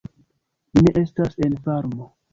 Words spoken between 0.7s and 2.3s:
Ni ne estas en farmo."